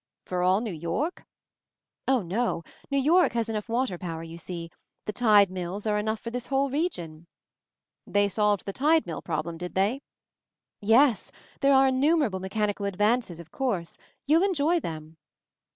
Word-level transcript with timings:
"For 0.25 0.41
all 0.41 0.61
New 0.61 0.73
York?" 0.73 1.27
"Oh, 2.07 2.23
no. 2.23 2.63
New 2.89 2.97
York 2.97 3.33
has 3.33 3.49
enough 3.49 3.69
water 3.69 3.99
power, 3.99 4.23
you 4.23 4.35
see. 4.39 4.71
The 5.05 5.13
tide 5.13 5.51
mills 5.51 5.85
are 5.85 5.99
enough 5.99 6.19
for 6.19 6.31
this 6.31 6.47
whole 6.47 6.71
region." 6.71 7.27
"They 8.07 8.27
solved 8.27 8.65
the 8.65 8.73
tide 8.73 9.05
mill 9.05 9.21
problem, 9.21 9.59
did 9.59 9.75
they?" 9.75 10.01
"Yes. 10.79 11.31
There 11.59 11.75
are 11.75 11.89
innumerable 11.89 12.39
mechani 12.39 12.75
cal 12.75 12.87
advances, 12.87 13.39
of 13.39 13.51
course. 13.51 13.99
You'll 14.25 14.41
en 14.41 14.55
j 14.55 14.63
oy 14.63 14.79
them." 14.79 15.17